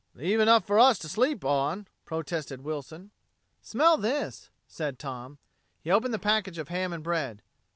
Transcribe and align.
"Leave 0.15 0.39
enough 0.39 0.65
for 0.65 0.79
us 0.79 0.97
to 0.97 1.07
sleep 1.07 1.45
on," 1.45 1.87
protested 2.05 2.61
Wilson. 2.63 3.11
"Smell 3.61 3.97
this," 3.97 4.49
said 4.67 4.97
Tom. 4.97 5.37
He 5.79 5.91
opened 5.91 6.11
the 6.11 6.17
package 6.17 6.57
of 6.57 6.69
ham 6.69 6.91
and 6.91 7.03
bread. 7.03 7.43